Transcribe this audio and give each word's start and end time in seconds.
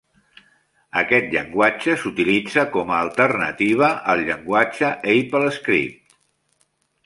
Aquest 1.01 1.27
llenguatge 1.35 1.97
s'utilitza 2.05 2.65
com 2.77 2.95
a 2.95 3.03
alternativa 3.09 3.93
al 4.15 4.27
llenguatge 4.31 4.93
AppleScript. 5.15 6.15